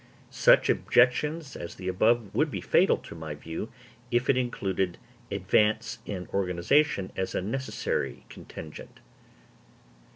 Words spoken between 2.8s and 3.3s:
to